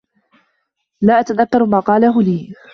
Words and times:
لا 1.01 1.19
أتذكّر 1.19 1.65
ما 1.65 1.79
قاله 1.79 2.21
لي. 2.21 2.53